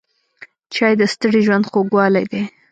چای 0.73 0.93
د 0.99 1.01
ستړي 1.13 1.41
ژوند 1.45 1.65
خوږوالی 1.69 2.25
دی. 2.31 2.43